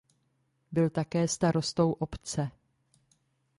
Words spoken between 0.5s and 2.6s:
Byl také starostou obce.